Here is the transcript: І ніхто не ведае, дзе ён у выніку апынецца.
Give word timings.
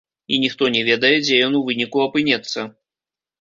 І 0.35 0.37
ніхто 0.43 0.69
не 0.75 0.79
ведае, 0.87 1.11
дзе 1.25 1.37
ён 1.49 1.59
у 1.59 1.61
выніку 1.67 2.03
апынецца. 2.07 2.67